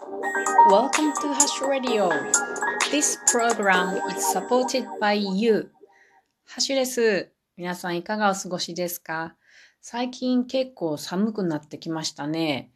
[0.00, 2.08] Welcome to Hash Radio.
[2.90, 5.70] This program is supported by you.
[6.46, 7.30] ハッシュです。
[7.58, 9.36] 皆さんいかがお過ごしですか？
[9.82, 12.72] 最近結構寒くなってきましたね。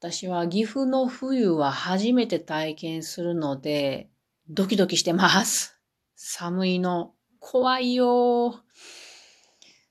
[0.00, 4.08] 私は岐阜の冬は初めて体験するので、
[4.48, 5.78] ドキドキしてます。
[6.16, 8.54] 寒いの怖いよ。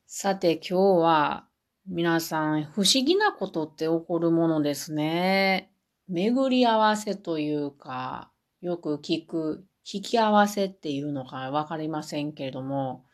[0.07, 1.45] さて今日は
[1.88, 5.70] 皆さん不思議なことって起こるものですね。
[6.12, 13.06] 巡り合わせというか、よく聞く引き合わせっていうのかわかりませんけれども、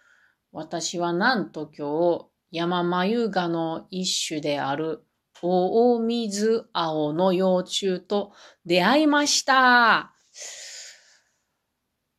[0.52, 5.04] 私はなんと今日山眉ガの一種である
[5.44, 8.34] 大水青の幼虫と
[8.66, 10.16] 出会いました。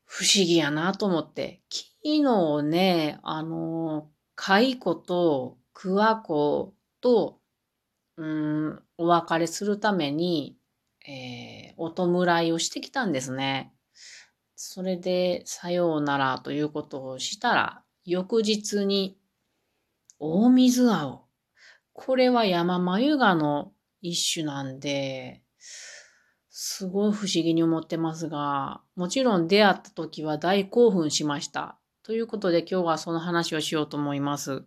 [0.04, 1.60] 不思議やなと思って。
[1.70, 7.40] 昨日ね、あの、蚕と桑子と、
[8.16, 10.57] うん、お別れするために、
[11.08, 13.72] えー、お弔いをしてきたんですね。
[14.54, 19.16] それで、さようならということをしたら、翌日に、
[20.18, 21.24] 大水青。
[21.94, 25.42] これは山眉ガの一種なんで、
[26.50, 31.78] すごい不思議に思ってますが、もちろん出会った時は大興奮しました。
[32.02, 34.64] ということで今日はその話をしようと思います。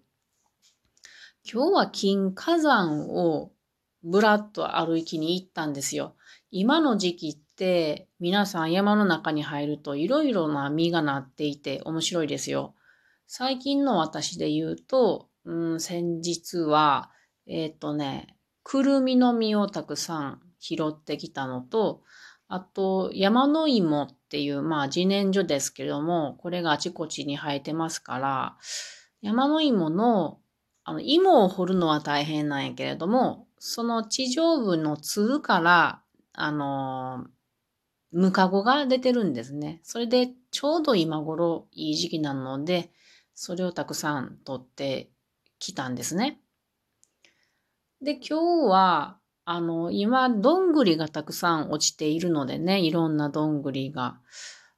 [1.44, 3.52] 今日は金火山を
[4.04, 6.16] ぶらっと歩きに行ったんですよ。
[6.50, 12.76] 今の時期って皆さん山の中に入るといろいろな実がなっていて面白いですよ。
[13.28, 17.12] 最近の私で言うと、うん、先日は
[17.48, 22.02] えっ、ー、とね、くるみの実をたくさん拾ってきたのと、
[22.48, 28.58] あと、山の芋っていう、まあ、自然薯ですけれども、これがあちこちに生えてますから、
[29.22, 30.40] 山の芋の、
[30.84, 36.02] あの、芋を掘るのは大変なんやけれども、その地上部の粒から、
[36.34, 37.28] あの
[38.12, 39.82] ムカゴが出てるんですね。
[39.84, 42.92] それで、ちょうど今頃いい時期なので、
[43.36, 45.12] それをたくさん取って
[45.60, 46.42] きたんですね。
[48.02, 54.20] で、今日は、あの、今、どんぐりがたくさん落ちているのでね、いろんなどんぐりが。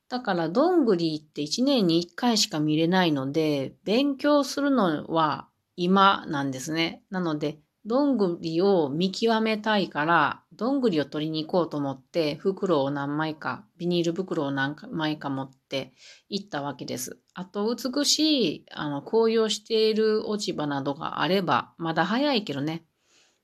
[0.09, 7.01] だから、どんぐりって1年に1回しか見れないので、勉強するのは今なんですね。
[7.09, 15.93] なので、どんぐりを見極めたいから、どんぐりを取りに行こうと思って、袋を何枚か、ビニール袋を何枚か持って
[16.29, 17.19] 行ったわけです。
[17.33, 22.85] あと、美しい、あの、紅葉している落ち葉などがあれば、まだ早いけどね、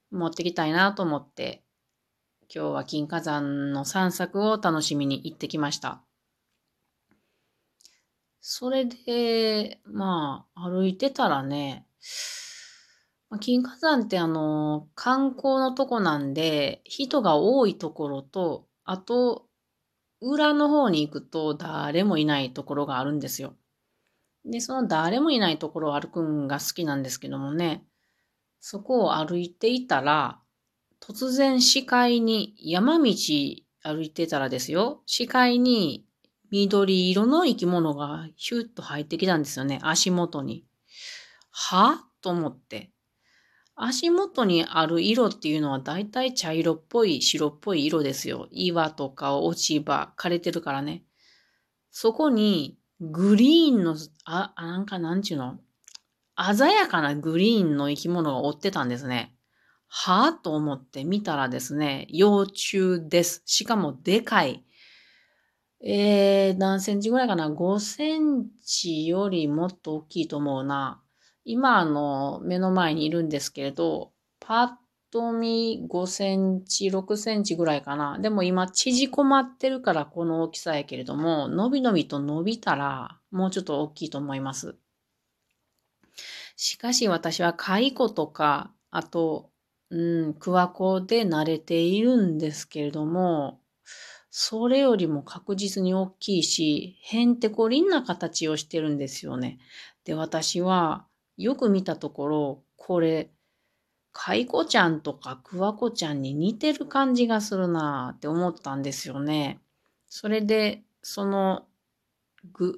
[0.10, 1.64] 持ってきたいなと思って、
[2.54, 6.02] 今日は金華山の散策を楽しみに行ってきました。
[8.40, 11.86] それで、まあ、歩いてたらね、
[13.38, 19.46] 金華山ってあの、観光のとこなんで、人が多いところと、あと、
[20.20, 23.56] 裏の方に行くと誰もいないところがあるんですよ。
[24.46, 27.86] で、その誰もいないところを歩くんが好きなんですけどもね、
[28.60, 30.42] そこを歩いていたら、
[31.00, 33.14] 突然視界に、山道
[33.84, 36.06] 歩いてたらですよ、視界に
[36.52, 40.66] 緑色の生き物がヒュッと入ってきたんですよね、足元に。
[41.52, 42.06] は？
[42.22, 42.92] と思って。
[43.82, 48.48] 足元にある色っていうのは大体茶色っぽい、白っぽい色ですよ。
[48.52, 51.04] 岩とか落ち葉、枯れてるからね。
[51.90, 53.96] そこにグリーンの、
[54.26, 55.60] あ、なんかなんちゅうの？
[56.56, 59.36] 鮮やかなグリーンの生き物が追ってたんですね。
[59.88, 63.42] はぁと思って見たらですね、幼虫です。
[63.46, 64.64] しかもでかい。
[65.82, 71.02] えー、何センチぐらいかな ?5 センチよりもっと大きいと思うな。
[71.52, 74.70] 今、あの、目の前にいるんですけれど、パッ
[75.10, 78.20] と見5センチ、6センチぐらいかな。
[78.20, 84.76] でも今、縮こまってるからこの大きさやけれども、伸び伸びと伸びたら、もうちょっと大きいと思います。
[86.56, 89.50] しかし私は蚕とか、あと、
[89.90, 93.60] うん、桑子で慣れているんですけれども、
[94.30, 99.58] それよりも確実に大きいし、へんてこりんな形をしてるんですよね。
[100.06, 101.08] で、私は
[101.40, 103.32] よく見たところ、これ、
[104.12, 109.62] 蚕ちゃんとか桑子ちゃんに似てる感じがするなって思ったんですよね。
[110.10, 111.66] それで、その、
[112.52, 112.78] ぐ、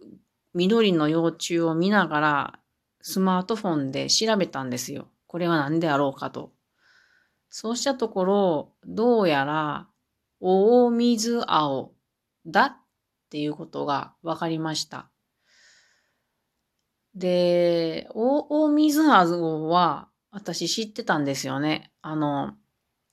[0.54, 2.60] 緑の幼虫を見ながら、
[3.02, 5.08] スマートフォンで調べたんですよ。
[5.26, 6.52] これは何であろうかと。
[7.50, 9.88] そうしたところ、どうやら、
[10.40, 11.94] 大水青
[12.46, 12.78] だっ
[13.32, 15.11] ていうことが分かりました。
[17.16, 21.92] で、大水青は私知ってたんですよね。
[22.02, 22.54] あの、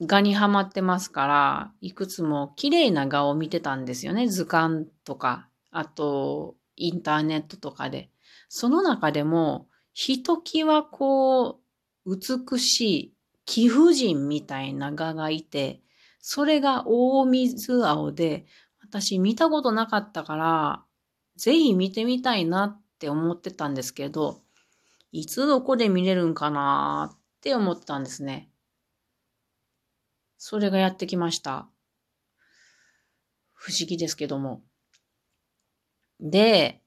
[0.01, 4.29] 画にはまってますから、いくつも綺麗な画を見てたんですよね。
[4.29, 8.11] 図鑑とか、あと、インターネットとかで。
[8.49, 11.61] その中でも、ひときわこ
[12.07, 13.15] う、美しい
[13.45, 15.83] 貴婦人みたいな画がいて、
[16.21, 18.47] それが大水青で、
[18.81, 20.85] 私見たことなかったから、
[21.37, 24.43] ぜひ見てみたいなっって思ってたんですけど、
[25.13, 28.51] いつどこで見れるんかなって思ってたんですね。
[30.37, 31.69] それがやってきました。
[33.55, 34.63] 不思議ですけども。
[36.19, 36.83] で、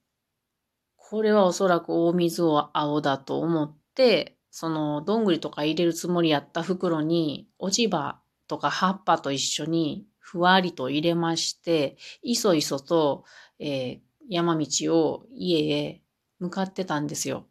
[0.97, 8.19] これはおそらく大水を青だと思って、そのどんぐりとか入れるつもりやった袋に落ち葉
[8.49, 13.23] とか葉っぱと一緒にふわりと入れまして、いそいそと、
[13.59, 14.67] えー山道
[14.97, 16.00] を家へ
[16.41, 17.45] 向かってたんですよ。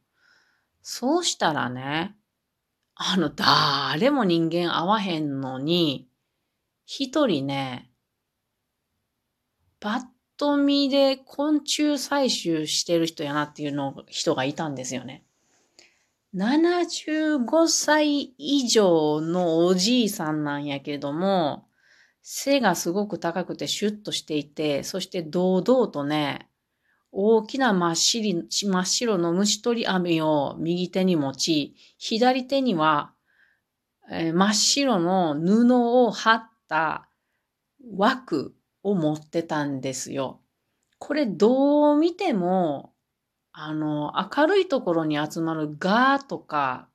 [0.82, 2.16] そうしたらね、
[2.94, 6.08] あの、誰も人間会わへんのに、
[6.84, 7.90] 一人ね、
[9.78, 10.02] パッ
[10.36, 15.24] と見で昆虫採集してる人やなっていうの、人がいたんですよね。
[16.34, 21.68] 75歳以上のおじいさんなんやけれども、
[22.22, 26.49] 背がすごく高くてシュッとしていて、そして堂々とね、
[27.12, 33.12] 大きな真っ白真っ白の虫取り網を右手に持ち、左手には、
[34.10, 37.08] えー真っ白の布を貼った
[37.96, 40.40] 枠を持ってたんですよ。
[40.98, 42.92] これどう見ても、
[43.52, 46.88] あの、明るいところに集まるガーとか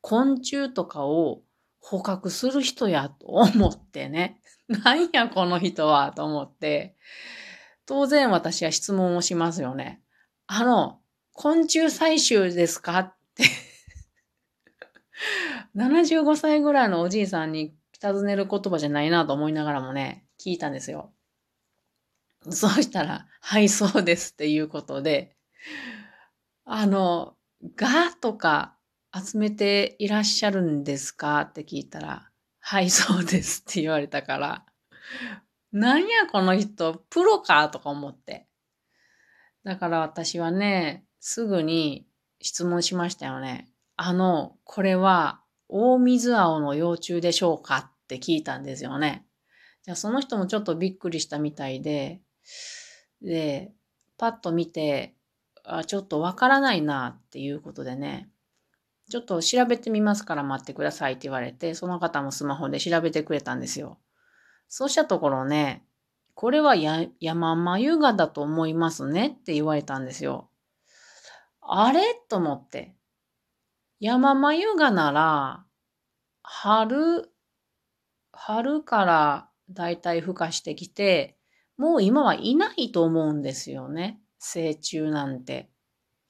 [0.00, 1.42] 昆虫とかを
[1.80, 4.40] 捕獲する人やと思ってね。
[4.68, 6.96] なんやこの人はと思って。
[7.88, 10.02] 当然私は質問をしますよね。
[10.46, 11.00] あの、
[11.32, 13.44] 昆虫採集ですかって。
[15.74, 21.14] 75歳ぐらいのおじいさんに尋ねる言葉じゃないなと思いながらもね、聞いたんですよ。
[22.50, 25.34] そうしたら、はい、そうですっていうことで、
[26.66, 27.38] あの、
[27.74, 28.76] ガとか
[29.14, 32.28] 集めていらっしゃるんですかって聞いたら、
[32.60, 34.66] はい、そうですって言われたから、
[35.72, 38.46] なんやこの人、プロかとか思って。
[39.64, 42.06] だから私はね、すぐに
[42.40, 43.70] 質問しましたよね。
[43.96, 49.26] あの、これは大水青の幼虫でしょうかって聞いたんですよね。
[49.82, 52.20] じゃあその人もちょっとびっくりしたみたいで、
[53.20, 53.72] で、
[54.16, 55.14] パッと見て、
[55.64, 58.30] あちょっとわからないなっていうことでね、
[59.10, 63.98] ちょっと調べてみますから待ってくださいって言われて、その方もスマホで調べてくれたんですよ。
[64.68, 65.84] そうしたところね、
[66.34, 70.50] これはや山眉画だと思いますねって言われたんですよ。
[71.60, 72.00] あれ？
[72.28, 72.94] と思って。
[74.00, 75.64] 山眉画なら、
[76.42, 77.30] 春、
[78.32, 81.36] 春からだいたい孵化してきて、
[81.76, 84.20] もう今はいないと思うんですよね。
[84.38, 85.70] 成虫なんて。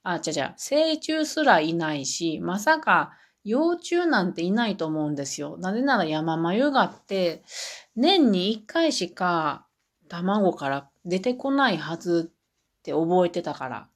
[0.03, 3.13] あ、ちゃちゃ、成虫すらいないし、まさか
[3.49, 5.57] 幼虫なんていないと思うんですよ。
[5.57, 7.43] なぜなら山眉画って、
[7.97, 9.67] 年に一回しか
[10.09, 13.89] 卵から出てこないはずって覚えてたから。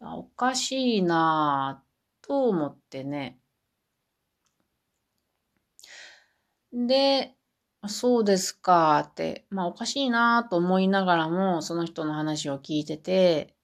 [0.00, 3.40] おかしいなぁと思ってね。
[6.72, 7.34] で、
[7.88, 13.56] そうですかって、まあおかしいなぁと思いながらも、その人の話を聞いてて、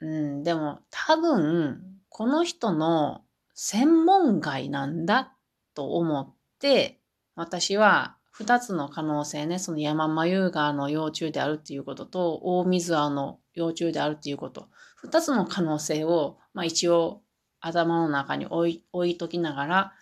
[0.00, 3.22] うん、でも多分、この人の
[3.56, 5.34] 専門外なんだ
[5.74, 7.00] と思って、
[7.34, 17.22] 私は二つの可能性ね、その山眉川の幼虫であるっていうことと、大水川の幼虫であるっていうこと、二つの可能性を、まあ一応
[17.60, 19.92] 頭の中に置い置いときながら、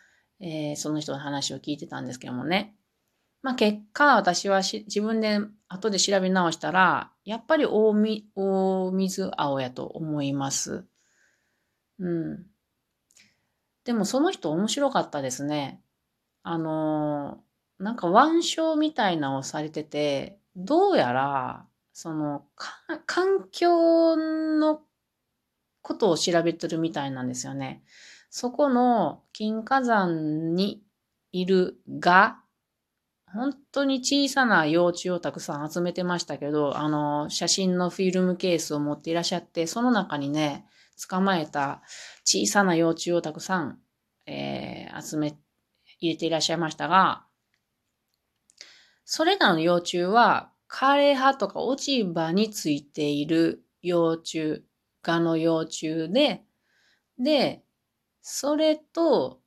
[0.41, 2.75] えーその人の話を聞いてたんですけどもね。
[3.41, 10.85] まあ結果、私はし自分で後で調べ直したら、やっぱり大み大水青やと思います。
[12.01, 12.47] うん。
[13.85, 15.81] でもその人面白かったですね。
[16.43, 17.39] あの
[17.79, 22.45] なんか腕章みたいなのをされてて、どうやら、その、
[23.07, 24.81] 環境の
[25.83, 27.83] ことを調べてるみたいなんですよね。
[28.31, 30.83] そこの金火山に
[31.33, 32.41] いるが、
[33.27, 40.65] 本当に小さな幼虫をたくさん集めてましたけど、あの、写真のフィルムケースを持っていらっしゃって、その中にね、
[41.09, 41.83] 捕まえた
[42.25, 43.79] 小さな幼虫をたくさん、
[44.27, 45.37] えー集め、
[45.99, 47.27] 入れていらっしゃいましたが、
[49.05, 54.65] それらの幼虫は、枯れ葉とか落ち葉についている幼虫、
[55.03, 56.45] 蛾の幼虫で、
[57.19, 57.63] で、
[58.23, 59.41] それと、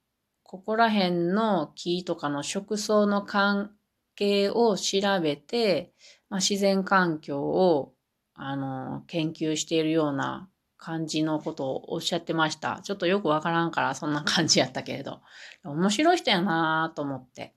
[0.44, 3.76] ここら辺の木とかの植草の関
[4.16, 5.92] 係を調べて、
[6.30, 7.94] まあ、自然環境を、
[8.34, 12.82] あの、研究しているような感じのことをおっしゃってました。
[12.84, 15.22] ちょっとよくわからんからそんな感じやったけれど。
[15.64, 17.54] 面白い人やなぁと思って。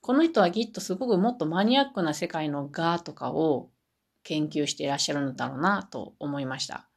[0.00, 3.70] この人はきっとすごくもっとマニアックな世界の画とかを
[4.22, 6.88] 研究していらっしゃるんだろうなと思いました。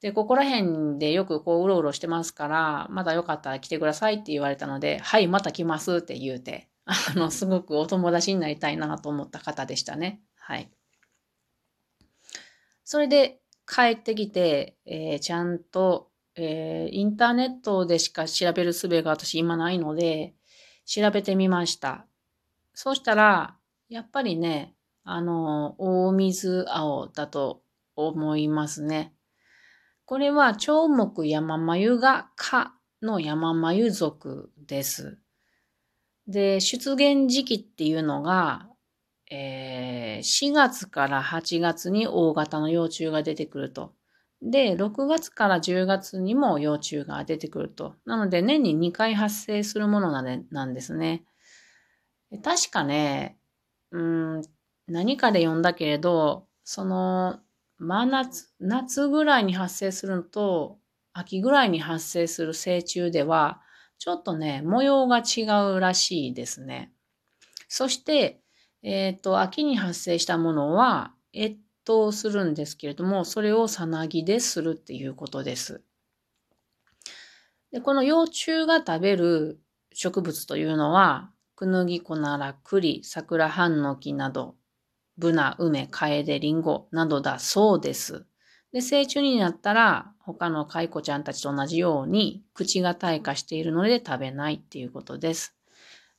[0.00, 10.22] で、ここら辺でよくこううろうろしてますから、まだよかったら来てくださいって言われたので、はい、また来ますって言うて、あの、すごくお友達になりたいなと思った方でしたね。
[10.36, 10.70] はい。
[12.84, 13.40] それで
[13.72, 20.34] 帰ってきて、えー、ちゃんと、えー、インターネットでしか調べる術が私今ないので、
[20.84, 22.06] 調べてみました。
[22.74, 23.56] そうしたら、
[23.88, 24.74] やっぱりね、
[25.04, 27.62] あの、大水青だと
[27.94, 29.14] 思いますね。
[30.04, 35.18] これは長目山眉がかの山眉族です。
[36.26, 38.69] で、出現時期っていうのが、
[39.30, 43.94] えー、4月から8月に大型の幼虫が出てくると。
[44.42, 47.94] で、6月から10月にも幼虫が出てくると。
[48.04, 51.24] なので、年に2回発生するものなんですね。
[52.42, 53.38] 確かね、
[53.90, 54.42] うん、
[54.86, 57.40] 何かで読んだけれど、その、
[57.78, 60.78] 真夏、夏ぐらいに発生するのと、
[61.12, 63.60] 秋ぐらいに発生する成虫では、
[63.98, 65.42] ちょっとね、模様が違
[65.74, 66.92] うらしいですね。
[67.68, 68.39] そして、
[68.82, 75.82] えっ、ー、と、秋に発生したものは、越冬するんですけれども、それをさなぎでするっていうことです。
[77.72, 79.60] で、この幼虫が食べる
[79.92, 84.56] 植物というのは、クヌギコなら栗、桜ハンノキなど、
[85.18, 88.24] ブナ、梅、カエデ、リンゴなどだそうです。
[88.72, 95.54] で、成虫になったら、他の蚕ちゃんたちと同じように、口が退化しているので食べないっていうことです。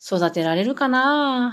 [0.04, 1.50] 育てられるかな？